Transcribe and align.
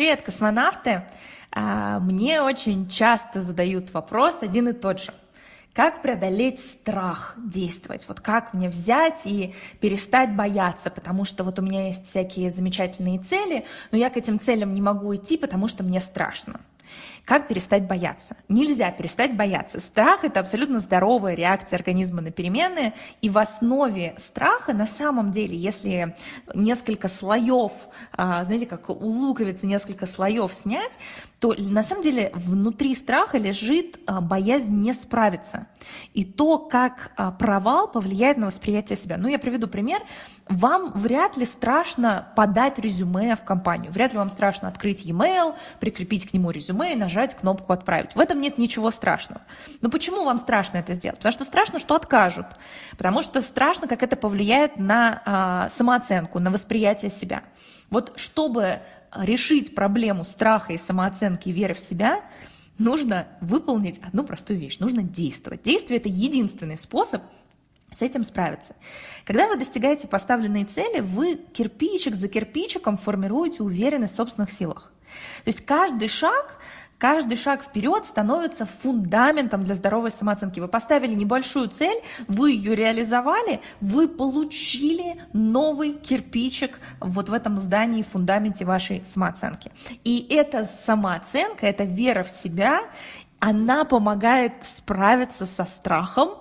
Привет, 0.00 0.22
космонавты! 0.22 1.02
А, 1.52 2.00
мне 2.00 2.40
очень 2.40 2.88
часто 2.88 3.42
задают 3.42 3.92
вопрос 3.92 4.38
один 4.40 4.68
и 4.68 4.72
тот 4.72 4.98
же. 4.98 5.12
Как 5.74 6.00
преодолеть 6.00 6.58
страх 6.60 7.34
действовать? 7.36 8.06
Вот 8.08 8.20
как 8.20 8.54
мне 8.54 8.70
взять 8.70 9.26
и 9.26 9.54
перестать 9.78 10.34
бояться? 10.34 10.88
Потому 10.88 11.26
что 11.26 11.44
вот 11.44 11.58
у 11.58 11.62
меня 11.62 11.88
есть 11.88 12.06
всякие 12.06 12.50
замечательные 12.50 13.18
цели, 13.18 13.66
но 13.90 13.98
я 13.98 14.08
к 14.08 14.16
этим 14.16 14.40
целям 14.40 14.72
не 14.72 14.80
могу 14.80 15.14
идти, 15.14 15.36
потому 15.36 15.68
что 15.68 15.84
мне 15.84 16.00
страшно. 16.00 16.60
Как 17.24 17.48
перестать 17.48 17.86
бояться? 17.86 18.36
Нельзя 18.48 18.90
перестать 18.90 19.36
бояться. 19.36 19.80
Страх– 19.80 20.20
это 20.24 20.40
абсолютно 20.40 20.80
здоровая 20.80 21.34
реакция 21.34 21.76
организма 21.76 22.20
на 22.20 22.30
перемены, 22.30 22.92
и 23.22 23.30
в 23.30 23.38
основе 23.38 24.14
страха 24.18 24.72
на 24.72 24.86
самом 24.86 25.30
деле, 25.30 25.56
если 25.56 26.14
несколько 26.54 27.08
слоев, 27.08 27.72
а, 28.12 28.44
знаете, 28.44 28.66
как 28.66 28.90
у 28.90 28.94
луковицы 28.94 29.66
несколько 29.66 30.06
слоев 30.06 30.52
снять, 30.52 30.92
то 31.40 31.54
на 31.56 31.82
самом 31.82 32.02
деле 32.02 32.30
внутри 32.34 32.94
страха 32.94 33.38
лежит 33.38 33.98
а, 34.06 34.20
боязнь 34.20 34.70
не 34.70 34.92
справиться. 34.92 35.66
И 36.12 36.24
то, 36.24 36.58
как 36.58 37.12
а, 37.16 37.32
провал 37.32 37.88
повлияет 37.88 38.36
на 38.36 38.46
восприятие 38.46 38.98
себя. 38.98 39.16
Ну, 39.16 39.26
я 39.26 39.38
приведу 39.38 39.66
пример. 39.66 40.02
Вам 40.48 40.92
вряд 40.92 41.38
ли 41.38 41.46
страшно 41.46 42.28
подать 42.36 42.78
резюме 42.78 43.36
в 43.36 43.42
компанию. 43.42 43.90
Вряд 43.90 44.12
ли 44.12 44.18
вам 44.18 44.28
страшно 44.28 44.68
открыть 44.68 45.04
e-mail, 45.04 45.54
прикрепить 45.78 46.28
к 46.28 46.34
нему 46.34 46.50
резюме 46.50 46.92
и 46.92 46.96
нажать 47.10 47.36
кнопку 47.36 47.72
«Отправить». 47.72 48.14
В 48.14 48.20
этом 48.20 48.40
нет 48.40 48.56
ничего 48.56 48.90
страшного. 48.90 49.42
Но 49.80 49.90
почему 49.90 50.24
вам 50.24 50.38
страшно 50.38 50.78
это 50.78 50.94
сделать? 50.94 51.18
Потому 51.18 51.32
что 51.32 51.44
страшно, 51.44 51.78
что 51.78 51.96
откажут. 51.96 52.46
Потому 52.96 53.22
что 53.22 53.42
страшно, 53.42 53.88
как 53.88 54.02
это 54.02 54.16
повлияет 54.16 54.76
на 54.76 55.22
а, 55.24 55.68
самооценку, 55.70 56.38
на 56.38 56.50
восприятие 56.50 57.10
себя. 57.10 57.42
Вот 57.90 58.12
чтобы 58.16 58.80
решить 59.14 59.74
проблему 59.74 60.24
страха 60.24 60.72
и 60.72 60.78
самооценки 60.78 61.48
и 61.48 61.52
веры 61.52 61.74
в 61.74 61.80
себя, 61.80 62.20
нужно 62.78 63.26
выполнить 63.40 64.00
одну 64.06 64.22
простую 64.22 64.60
вещь. 64.60 64.78
Нужно 64.78 65.02
действовать. 65.02 65.64
Действие– 65.64 65.98
это 66.00 66.08
единственный 66.08 66.78
способ 66.78 67.22
с 67.92 68.02
этим 68.02 68.22
справиться. 68.22 68.76
Когда 69.24 69.48
вы 69.48 69.56
достигаете 69.56 70.06
поставленной 70.06 70.62
цели, 70.62 71.00
вы 71.00 71.34
кирпичик 71.34 72.14
за 72.14 72.28
кирпичиком 72.28 72.96
формируете 72.96 73.64
уверенность 73.64 74.14
в 74.14 74.16
собственных 74.16 74.52
силах. 74.52 74.92
То 75.44 75.48
есть 75.48 75.64
каждый 75.64 76.08
шаг 76.08 76.56
Каждый 77.00 77.38
шаг 77.38 77.62
вперед 77.62 78.04
становится 78.04 78.66
фундаментом 78.66 79.62
для 79.62 79.74
здоровой 79.74 80.10
самооценки. 80.10 80.60
Вы 80.60 80.68
поставили 80.68 81.14
небольшую 81.14 81.68
цель, 81.68 82.02
вы 82.28 82.52
ее 82.52 82.74
реализовали, 82.74 83.62
вы 83.80 84.06
получили 84.06 85.16
новый 85.32 85.94
кирпичик 85.94 86.78
вот 87.00 87.30
в 87.30 87.32
этом 87.32 87.56
здании, 87.56 88.02
фундаменте 88.02 88.66
вашей 88.66 89.02
самооценки. 89.06 89.72
И 90.04 90.26
эта 90.28 90.64
самооценка, 90.64 91.66
эта 91.66 91.84
вера 91.84 92.22
в 92.22 92.30
себя, 92.30 92.82
она 93.38 93.86
помогает 93.86 94.52
справиться 94.64 95.46
со 95.46 95.64
страхом, 95.64 96.34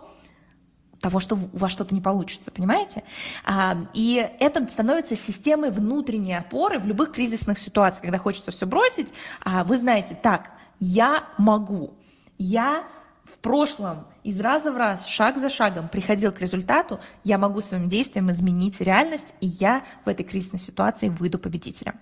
того, 1.00 1.20
что 1.20 1.36
у 1.36 1.58
вас 1.58 1.72
что-то 1.72 1.94
не 1.96 2.02
получится, 2.02 2.52
понимаете? 2.52 3.04
А, 3.44 3.78
и 3.94 4.30
это 4.40 4.66
становится 4.68 5.16
системой 5.16 5.72
внутренней 5.72 6.36
опоры 6.36 6.80
в 6.80 6.86
любых 6.86 7.12
кризисных 7.12 7.60
ситуациях, 7.60 8.04
когда 8.04 8.18
хочется 8.18 8.52
все 8.52 8.66
бросить. 8.66 9.14
А 9.44 9.64
вы 9.64 9.78
знаете, 9.78 10.18
так, 10.22 10.52
я 10.80 11.24
могу, 11.38 11.94
я 12.38 12.84
в 13.24 13.38
прошлом 13.38 14.06
из 14.24 14.40
раза 14.42 14.72
в 14.72 14.78
раз, 14.78 15.06
шаг 15.06 15.38
за 15.38 15.50
шагом 15.50 15.88
приходил 15.88 16.32
к 16.32 16.42
результату, 16.42 17.00
я 17.24 17.38
могу 17.38 17.62
своим 17.62 17.88
действием 17.88 18.30
изменить 18.32 18.82
реальность, 18.82 19.34
и 19.40 19.48
я 19.48 19.84
в 20.04 20.10
этой 20.10 20.24
кризисной 20.24 20.60
ситуации 20.60 21.10
выйду 21.10 21.40
победителем. 21.40 21.96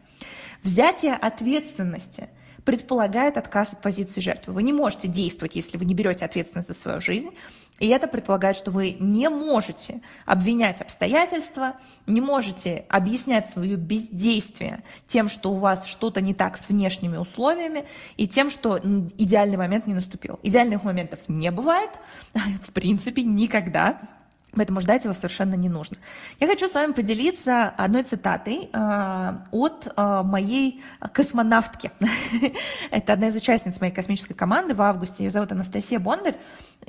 Взятие 0.63 1.13
ответственности– 1.13 2.29
предполагает 2.67 3.37
отказ 3.37 3.71
от 3.71 3.81
позиции 3.81 4.19
жертвы. 4.19 4.53
Вы 4.53 4.61
не 4.61 4.73
можете 4.73 5.07
действовать, 5.07 5.55
если 5.55 5.77
вы 5.77 5.85
не 5.85 5.93
берете 5.93 6.25
ответственность 6.25 6.67
за 6.67 6.73
свою 6.73 6.99
жизнь. 6.99 7.29
И 7.79 7.87
это 7.87 8.07
предполагает, 8.07 8.55
что 8.55 8.71
вы 8.71 8.97
не 8.99 9.29
можете 9.29 10.01
обвинять 10.25 10.81
обстоятельства, 10.81 11.75
не 12.07 12.21
можете 12.21 12.85
объяснять 12.89 13.49
свое 13.49 13.75
бездействие 13.75 14.83
тем, 15.05 15.29
что 15.29 15.51
у 15.51 15.57
вас 15.57 15.85
что-то 15.85 16.21
не 16.21 16.33
так 16.33 16.57
с 16.57 16.69
внешними 16.69 17.17
условиями 17.17 17.85
и 18.15 18.27
тем, 18.27 18.49
что 18.49 18.77
идеальный 18.77 19.57
момент 19.57 19.87
не 19.87 19.93
наступил. 19.93 20.39
Идеальных 20.43 20.83
моментов 20.83 21.19
не 21.27 21.51
бывает, 21.51 21.91
в 22.63 22.71
принципе, 22.71 23.23
никогда. 23.23 23.99
Поэтому 24.53 24.81
ждать 24.81 25.03
его 25.03 25.13
совершенно 25.13 25.55
не 25.55 25.69
нужно. 25.69 25.97
Я 26.39 26.47
хочу 26.47 26.67
с 26.67 26.73
вами 26.73 26.93
поделиться 26.93 27.67
одной 27.67 28.03
цитатой 28.03 28.69
э, 28.71 29.33
от 29.51 29.93
э, 29.95 30.21
моей 30.23 30.81
космонавтки. 31.11 31.91
Это 32.91 33.13
одна 33.13 33.27
из 33.27 33.35
участниц 33.35 33.79
моей 33.81 33.93
космической 33.93 34.33
команды 34.33 34.73
в 34.73 34.81
августе. 34.81 35.25
Ее 35.25 35.31
зовут 35.31 35.51
Анастасия 35.51 35.99
Бондарь. 35.99 36.37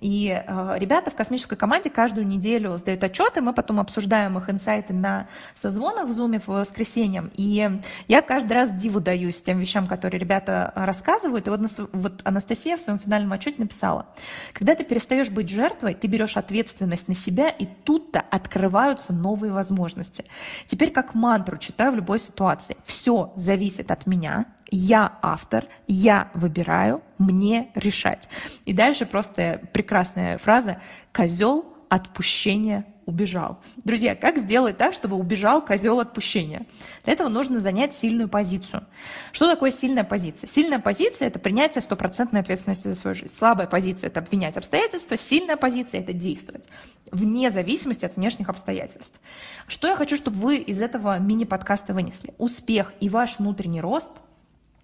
И 0.00 0.28
э, 0.30 0.78
ребята 0.78 1.10
в 1.10 1.14
космической 1.14 1.56
команде 1.56 1.90
каждую 1.90 2.26
неделю 2.26 2.76
сдают 2.78 3.02
отчеты, 3.02 3.40
мы 3.40 3.52
потом 3.52 3.80
обсуждаем 3.80 4.38
их 4.38 4.48
инсайты 4.48 4.92
на 4.92 5.28
созвонах 5.56 6.08
в 6.08 6.18
Zoom 6.18 6.40
по 6.40 6.52
воскресеньям. 6.52 7.30
И 7.34 7.70
я 8.06 8.22
каждый 8.22 8.52
раз 8.52 8.70
диву 8.70 9.00
даюсь 9.00 9.40
тем 9.42 9.58
вещам, 9.58 9.86
которые 9.86 10.20
ребята 10.20 10.72
рассказывают. 10.74 11.46
И 11.46 11.50
вот, 11.50 11.60
вот 11.92 12.20
Анастасия 12.24 12.76
в 12.76 12.80
своем 12.80 12.98
финальном 12.98 13.32
отчете 13.32 13.56
написала, 13.58 14.06
когда 14.52 14.74
ты 14.74 14.84
перестаешь 14.84 15.30
быть 15.30 15.48
жертвой, 15.48 15.94
ты 15.94 16.06
берешь 16.06 16.36
ответственность 16.36 17.08
на 17.08 17.14
себя, 17.14 17.48
и 17.48 17.66
тут-то 17.66 18.20
открываются 18.20 19.12
новые 19.12 19.52
возможности. 19.52 20.24
Теперь 20.66 20.90
как 20.90 21.14
мантру 21.14 21.56
читаю 21.58 21.92
в 21.92 21.96
любой 21.96 22.20
ситуации. 22.20 22.76
Все 22.84 23.32
зависит 23.36 23.90
от 23.90 24.06
меня, 24.06 24.46
я 24.70 25.18
автор, 25.22 25.66
я 25.86 26.30
выбираю, 26.34 27.02
мне 27.18 27.70
решать. 27.74 28.28
И 28.64 28.72
дальше 28.72 29.06
просто 29.06 29.62
прекрасная 29.72 30.38
фраза 30.38 30.80
«козел 31.12 31.64
отпущения 31.88 32.84
убежал». 33.06 33.58
Друзья, 33.84 34.14
как 34.14 34.36
сделать 34.36 34.76
так, 34.76 34.92
чтобы 34.92 35.16
убежал 35.16 35.64
козел 35.64 35.98
отпущения? 36.00 36.66
Для 37.04 37.14
этого 37.14 37.28
нужно 37.28 37.60
занять 37.60 37.94
сильную 37.94 38.28
позицию. 38.28 38.84
Что 39.32 39.50
такое 39.50 39.70
сильная 39.70 40.04
позиция? 40.04 40.46
Сильная 40.46 40.78
позиция– 40.78 41.28
это 41.28 41.38
принятие 41.38 41.80
стопроцентной 41.80 42.40
ответственности 42.40 42.88
за 42.88 42.94
свою 42.94 43.14
жизнь. 43.14 43.32
Слабая 43.32 43.66
позиция– 43.66 44.08
это 44.08 44.20
обвинять 44.20 44.58
обстоятельства, 44.58 45.16
сильная 45.16 45.56
позиция– 45.56 46.00
это 46.02 46.12
действовать, 46.12 46.68
вне 47.10 47.50
зависимости 47.50 48.04
от 48.04 48.16
внешних 48.16 48.50
обстоятельств. 48.50 49.18
Что 49.66 49.88
я 49.88 49.96
хочу, 49.96 50.14
чтобы 50.14 50.36
вы 50.36 50.58
из 50.58 50.82
этого 50.82 51.18
мини-подкаста 51.18 51.94
вынесли? 51.94 52.34
Успех 52.36 52.92
и 53.00 53.08
ваш 53.08 53.38
внутренний 53.38 53.80
рост– 53.80 54.12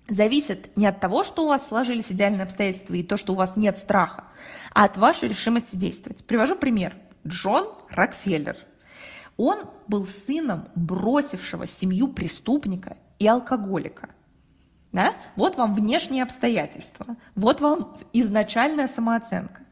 зависит 0.08 0.76
не 0.76 0.86
от 0.86 1.00
того, 1.00 1.24
что 1.24 1.44
у 1.44 1.48
вас 1.48 1.68
сложились 1.68 2.10
идеальные 2.10 2.42
обстоятельства 2.42 2.94
и 2.94 3.02
то, 3.02 3.16
что 3.16 3.32
у 3.32 3.36
вас 3.36 3.56
нет 3.56 3.78
страха, 3.78 4.24
а 4.72 4.84
от 4.84 4.96
вашей 4.96 5.28
решимости 5.28 5.76
действовать. 5.76 6.24
Привожу 6.26 6.56
пример. 6.56 6.94
Джон 7.26 7.68
Рокфеллер. 7.90 8.56
Он 9.36 9.58
был 9.88 10.06
сыном 10.06 10.68
бросившего 10.74 11.66
семью 11.66 12.08
преступника 12.08 12.96
и 13.18 13.26
алкоголика. 13.26 14.10
Да? 14.92 15.14
Вот 15.34 15.56
вам 15.56 15.74
внешние 15.74 16.22
обстоятельства, 16.22 17.16
вот 17.34 17.60
вам 17.60 17.96
изначальная 18.12 18.86
самооценка. 18.86 19.62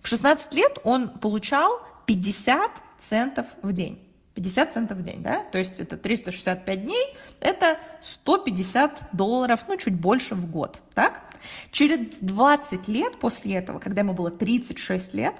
В 0.00 0.08
16 0.08 0.54
лет 0.54 0.78
он 0.84 1.08
получал 1.08 1.80
50 2.06 2.70
центов 2.98 3.46
в 3.62 3.72
день. 3.72 4.03
50 4.34 4.74
центов 4.74 4.98
в 4.98 5.02
день, 5.02 5.22
да, 5.22 5.44
то 5.52 5.58
есть 5.58 5.78
это 5.80 5.96
365 5.96 6.82
дней, 6.82 7.16
это 7.40 7.78
150 8.02 9.10
долларов, 9.12 9.60
ну, 9.68 9.76
чуть 9.76 9.94
больше 9.94 10.34
в 10.34 10.50
год, 10.50 10.80
так? 10.94 11.22
Через 11.70 12.18
20 12.18 12.88
лет 12.88 13.18
после 13.18 13.54
этого, 13.54 13.78
когда 13.78 14.00
ему 14.00 14.12
было 14.12 14.30
36 14.30 15.14
лет, 15.14 15.34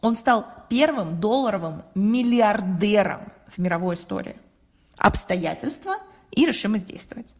он 0.00 0.16
стал 0.16 0.46
первым 0.68 1.20
долларовым 1.20 1.82
миллиардером 1.94 3.32
в 3.48 3.58
мировой 3.58 3.96
истории. 3.96 4.36
Обстоятельства 4.96 5.96
и 6.30 6.46
решимость 6.46 6.86
действовать. 6.86 7.34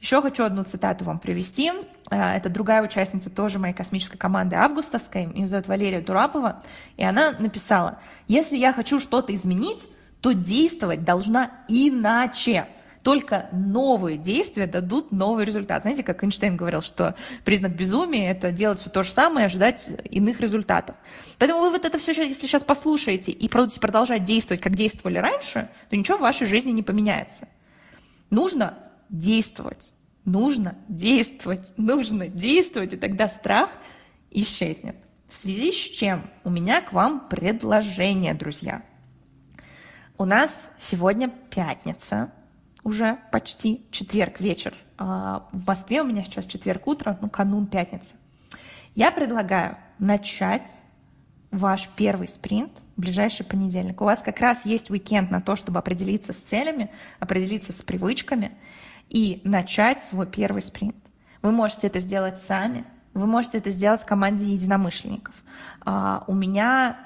Еще 0.00 0.20
хочу 0.20 0.42
одну 0.42 0.64
цитату 0.64 1.04
вам 1.04 1.20
привести. 1.20 1.70
Э, 2.10 2.36
это 2.36 2.48
другая 2.48 2.82
участница 2.82 3.30
тоже 3.30 3.60
моей 3.60 3.72
космической 3.72 4.18
команды 4.18 4.56
августовской, 4.56 5.32
ее 5.32 5.46
зовут 5.46 5.68
Валерия 5.68 6.00
Дурапова, 6.00 6.60
и 6.96 7.04
она 7.04 7.32
написала, 7.38 8.00
если 8.26 8.56
я 8.56 8.72
хочу 8.72 8.98
что-то 8.98 9.32
изменить, 9.34 9.88
то 10.22 10.32
действовать 10.32 11.04
должна 11.04 11.50
иначе. 11.68 12.66
Только 13.02 13.48
новые 13.50 14.16
действия 14.16 14.68
дадут 14.68 15.10
новый 15.10 15.44
результат. 15.44 15.82
Знаете, 15.82 16.04
как 16.04 16.22
Эйнштейн 16.22 16.56
говорил, 16.56 16.80
что 16.80 17.16
признак 17.44 17.74
безумия– 17.74 18.30
это 18.30 18.52
делать 18.52 18.78
все 18.78 18.90
то 18.90 19.02
же 19.02 19.10
самое 19.10 19.44
и 19.44 19.46
ожидать 19.46 19.90
иных 20.04 20.40
результатов. 20.40 20.94
Поэтому 21.38 21.62
вы 21.62 21.70
вот 21.70 21.84
это 21.84 21.98
все, 21.98 22.12
если 22.12 22.34
сейчас 22.34 22.62
послушаете 22.62 23.32
и 23.32 23.48
будете 23.48 23.80
продолжать 23.80 24.22
действовать, 24.22 24.62
как 24.62 24.76
действовали 24.76 25.18
раньше, 25.18 25.68
то 25.90 25.96
ничего 25.96 26.18
в 26.18 26.20
вашей 26.20 26.46
жизни 26.46 26.70
не 26.70 26.84
поменяется. 26.84 27.48
Нужно 28.30 28.78
действовать, 29.08 29.92
нужно 30.24 30.76
действовать, 30.86 31.74
нужно 31.76 32.28
действовать, 32.28 32.92
и 32.92 32.96
тогда 32.96 33.28
страх 33.28 33.70
исчезнет. 34.30 34.94
В 35.28 35.36
связи 35.36 35.72
с 35.72 35.74
чем 35.74 36.30
у 36.44 36.50
меня 36.50 36.80
к 36.80 36.92
вам 36.92 37.26
предложение, 37.28 38.34
друзья– 38.34 38.84
у 40.18 40.24
нас 40.24 40.70
сегодня 40.78 41.28
пятница. 41.28 42.32
уже 42.84 43.18
почти 43.30 43.86
четверг 43.90 44.40
вечер. 44.40 44.74
А, 44.98 45.48
в 45.52 45.66
Москве 45.66 46.02
у 46.02 46.04
меня 46.04 46.24
сейчас 46.24 46.46
четверг 46.46 46.86
утро, 46.86 47.16
ну, 47.20 47.30
канун 47.30 47.66
пятницы. 47.66 48.14
Я 48.94 49.12
предлагаю 49.12 49.76
начать 49.98 50.78
ваш 51.52 51.88
первый 51.96 52.26
спринт 52.26 52.72
в 52.96 53.00
ближайший 53.00 53.46
понедельник. 53.46 54.00
У 54.00 54.04
вас 54.04 54.20
как 54.20 54.40
раз 54.40 54.66
есть 54.66 54.90
уикенд 54.90 55.30
на 55.30 55.40
то, 55.40 55.54
чтобы 55.54 55.78
определиться 55.78 56.32
с 56.32 56.36
целями, 56.36 56.90
определиться 57.20 57.72
с 57.72 57.82
привычками 57.82 58.52
и 59.08 59.40
начать 59.44 60.02
свой 60.02 60.26
первый 60.26 60.62
спринт. 60.62 60.96
Вы 61.40 61.52
можете 61.52 61.86
это 61.86 62.00
сделать 62.00 62.38
сами, 62.38 62.84
вы 63.14 63.26
можете 63.26 63.58
это 63.58 63.70
сделать 63.70 64.02
в 64.02 64.06
команде 64.06 64.44
единомышленников. 64.46 65.34
А, 65.84 66.24
у 66.26 66.34
меня 66.34 66.98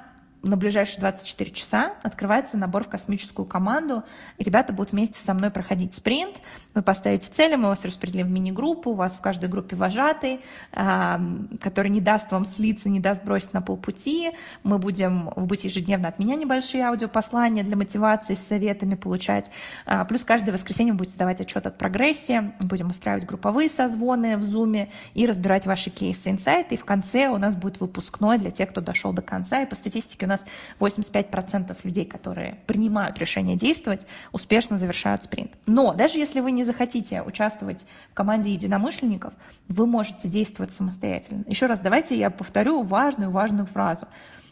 на 0.42 0.56
ближайшие 0.56 1.00
24 1.00 1.50
часа 1.50 1.94
открывается 2.02 2.56
набор 2.56 2.84
в 2.84 2.88
космическую 2.88 3.46
команду, 3.46 4.04
и 4.38 4.44
ребята 4.44 4.72
будут 4.72 4.92
вместе 4.92 5.18
со 5.24 5.34
мной 5.34 5.50
проходить 5.50 5.94
спринт. 5.94 6.36
Вы 6.74 6.82
поставите 6.82 7.28
цели, 7.30 7.56
мы 7.56 7.68
вас 7.68 7.84
распределим 7.84 8.28
в 8.28 8.30
мини-группу, 8.30 8.90
у 8.90 8.94
вас 8.94 9.16
в 9.16 9.20
каждой 9.20 9.48
группе 9.48 9.76
вожатый, 9.76 10.40
который 10.72 11.88
не 11.88 12.00
даст 12.00 12.30
вам 12.30 12.44
слиться, 12.44 12.88
не 12.88 13.00
даст 13.00 13.24
бросить 13.24 13.52
на 13.54 13.62
полпути. 13.62 14.30
Мы 14.62 14.78
будем, 14.78 15.30
вы 15.34 15.46
будете 15.46 15.68
ежедневно 15.68 16.08
от 16.08 16.18
меня 16.18 16.36
небольшие 16.36 16.84
аудиопослания 16.84 17.64
для 17.64 17.76
мотивации 17.76 18.34
с 18.34 18.46
советами 18.46 18.94
получать. 18.94 19.50
А, 19.84 20.04
плюс 20.04 20.22
каждое 20.22 20.52
воскресенье 20.52 20.92
вы 20.92 20.98
будете 20.98 21.18
давать 21.18 21.40
отчет 21.40 21.66
от 21.66 21.78
прогрессии, 21.78 22.52
будем 22.60 22.90
устраивать 22.90 23.24
групповые 23.24 23.68
созвоны 23.68 24.36
в 24.36 24.42
Zoom 24.42 24.88
и 25.14 25.26
разбирать 25.26 25.66
ваши 25.66 25.90
кейсы, 25.90 26.30
инсайты. 26.30 26.74
И 26.74 26.78
в 26.78 26.84
конце 26.84 27.28
у 27.28 27.38
нас 27.38 27.56
будет 27.56 27.80
выпускной 27.80 28.38
для 28.38 28.50
тех, 28.50 28.70
кто 28.70 28.80
дошел 28.80 29.12
до 29.12 29.22
конца. 29.22 29.62
И 29.62 29.66
по 29.66 29.74
статистике 29.74 30.25
у 30.26 30.28
нас 30.28 30.36
нас 30.36 30.44
85% 30.80 31.76
людей, 31.82 32.04
которые 32.04 32.58
принимают 32.66 33.18
решение 33.18 33.56
действовать, 33.56 34.06
успешно 34.32 34.78
завершают 34.78 35.22
спринт. 35.22 35.52
Но 35.66 35.94
даже 35.94 36.18
если 36.18 36.40
вы 36.40 36.52
не 36.52 36.64
захотите 36.64 37.22
участвовать 37.22 37.84
в 38.10 38.14
команде 38.14 38.52
единомышленников, 38.52 39.32
вы 39.68 39.86
можете 39.86 40.28
действовать 40.28 40.72
самостоятельно. 40.72 41.44
Еще 41.46 41.66
раз, 41.66 41.80
давайте 41.80 42.18
я 42.18 42.30
повторю 42.30 42.82
важную-важную 42.82 43.66
фразу, 43.66 44.06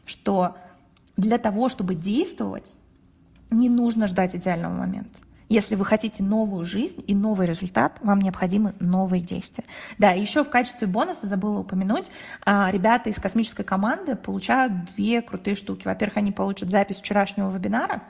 что 0.07 0.57
для 1.17 1.39
того, 1.39 1.69
чтобы 1.69 1.95
действовать, 1.95 2.75
не 3.51 3.69
нужно 3.69 4.07
ждать 4.07 4.35
идеального 4.35 4.73
момента. 4.73 5.19
Если 5.49 5.75
вы 5.75 5.85
хотите 5.85 6.23
новую 6.23 6.65
жизнь 6.65 7.05
и 7.07 7.15
новый 7.15 7.47
результат, 7.47 7.99
вам 8.01 8.21
необходимы 8.21 8.75
новые 8.81 9.21
действия. 9.21 9.65
Да, 9.99 10.11
еще 10.11 10.43
в 10.43 10.51
качестве 10.51 10.87
бонуса 10.87 11.27
забыла 11.27 11.61
упомянуть, 11.61 12.11
а, 12.45 12.71
ребята 12.71 13.11
из 13.11 13.17
космической 13.17 13.65
команды 13.65 14.17
получают 14.17 14.73
две 14.95 15.21
крутые 15.23 15.55
штуки. 15.55 15.87
Во-первых, 15.87 16.17
они 16.17 16.33
получат 16.33 16.71
запись 16.71 16.99
вчерашнего 16.99 17.51
вебинара, 17.51 18.03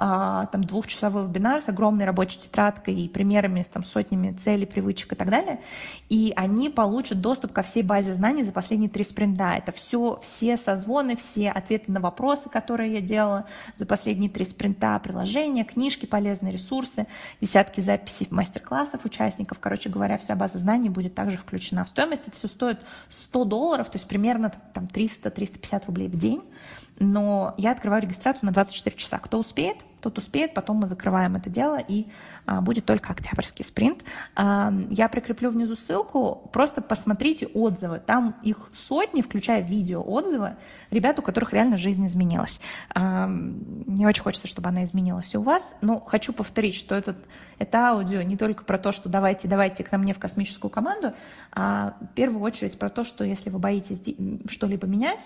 там 0.00 0.64
двухчасовой 0.64 1.26
вебинар 1.26 1.60
с 1.60 1.68
огромной 1.68 2.06
рабочей 2.06 2.38
тетрадкой 2.38 2.94
и 2.94 3.08
примерами 3.08 3.60
с 3.60 3.68
там, 3.68 3.84
сотнями 3.84 4.32
целей, 4.32 4.64
привычек 4.64 5.12
и 5.12 5.14
так 5.14 5.28
далее. 5.28 5.60
И 6.08 6.32
они 6.36 6.70
получат 6.70 7.20
доступ 7.20 7.52
ко 7.52 7.60
всей 7.62 7.82
базе 7.82 8.14
знаний 8.14 8.42
за 8.42 8.52
последние 8.52 8.88
три 8.88 9.04
спринта. 9.04 9.52
Это 9.58 9.72
все, 9.72 10.18
все 10.22 10.56
созвоны, 10.56 11.16
все 11.16 11.50
ответы 11.50 11.92
на 11.92 12.00
вопросы, 12.00 12.48
которые 12.48 12.94
я 12.94 13.00
делала 13.02 13.44
за 13.76 13.84
последние 13.84 14.30
три 14.30 14.46
спринта, 14.46 14.98
приложения, 15.00 15.64
книжки, 15.64 16.06
полезные 16.06 16.50
ресурсы, 16.50 17.06
десятки 17.42 17.82
записей 17.82 18.26
мастер-классов 18.30 19.04
участников. 19.04 19.58
Короче 19.58 19.90
говоря, 19.90 20.16
вся 20.16 20.34
база 20.34 20.56
знаний 20.56 20.88
будет 20.88 21.14
также 21.14 21.36
включена 21.36 21.84
в 21.84 21.90
стоимость. 21.90 22.26
Это 22.26 22.38
все 22.38 22.48
стоит 22.48 22.80
100 23.10 23.44
долларов, 23.44 23.90
то 23.90 23.96
есть 23.96 24.08
примерно 24.08 24.50
там 24.72 24.84
300-350 24.84 25.82
рублей 25.86 26.08
в 26.08 26.16
день 26.16 26.42
но 27.00 27.54
я 27.56 27.72
открываю 27.72 28.02
регистрацию 28.02 28.46
на 28.46 28.52
24 28.52 28.94
часа. 28.94 29.18
Кто 29.18 29.38
успеет, 29.38 29.78
тот 30.00 30.18
успеет, 30.18 30.54
потом 30.54 30.78
мы 30.78 30.86
закрываем 30.86 31.36
это 31.36 31.50
дело, 31.50 31.78
и 31.78 32.06
а, 32.46 32.60
будет 32.60 32.84
только 32.84 33.12
октябрьский 33.12 33.64
спринт. 33.64 34.02
А, 34.34 34.72
я 34.90 35.08
прикреплю 35.08 35.50
внизу 35.50 35.76
ссылку, 35.76 36.48
просто 36.52 36.80
посмотрите 36.80 37.46
отзывы. 37.46 38.00
Там 38.04 38.36
их 38.42 38.68
сотни, 38.72 39.22
включая 39.22 39.62
видео 39.62 40.02
отзывы, 40.02 40.56
ребят, 40.90 41.18
у 41.18 41.22
которых 41.22 41.52
реально 41.52 41.76
жизнь 41.76 42.06
изменилась. 42.06 42.60
А, 42.94 43.26
мне 43.26 44.06
очень 44.06 44.22
хочется, 44.22 44.46
чтобы 44.46 44.68
она 44.68 44.84
изменилась 44.84 45.34
и 45.34 45.36
у 45.36 45.42
вас, 45.42 45.76
но 45.80 46.00
хочу 46.00 46.32
повторить, 46.32 46.74
что 46.74 46.94
этот, 46.94 47.16
это 47.58 47.88
аудио 47.88 48.22
не 48.22 48.36
только 48.36 48.64
про 48.64 48.78
то, 48.78 48.92
что 48.92 49.08
давайте, 49.08 49.48
давайте 49.48 49.84
к 49.84 49.92
нам 49.92 50.02
мне 50.02 50.14
в 50.14 50.18
космическую 50.18 50.70
команду, 50.70 51.12
а 51.52 51.94
в 52.00 52.14
первую 52.14 52.42
очередь 52.42 52.78
про 52.78 52.88
то, 52.88 53.04
что 53.04 53.24
если 53.24 53.50
вы 53.50 53.58
боитесь 53.58 54.00
что-либо 54.48 54.86
менять, 54.86 55.20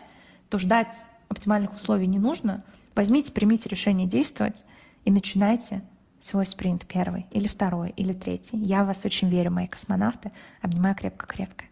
то 0.48 0.58
ждать 0.58 1.04
оптимальных 1.28 1.74
условий 1.74 2.06
не 2.06 2.18
нужно, 2.18 2.62
возьмите, 2.94 3.32
примите 3.32 3.68
решение 3.68 4.06
действовать 4.06 4.64
и 5.04 5.10
начинайте 5.10 5.82
свой 6.20 6.46
спринт 6.46 6.86
первый, 6.86 7.26
или 7.30 7.46
второй, 7.46 7.90
или 7.90 8.12
третий. 8.12 8.56
Я 8.56 8.84
в 8.84 8.86
вас 8.86 9.04
очень 9.04 9.28
верю, 9.28 9.50
мои 9.50 9.66
космонавты. 9.66 10.32
Обнимаю 10.62 10.94
крепко-крепко. 10.94 11.64